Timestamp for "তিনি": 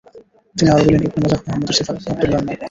0.55-0.69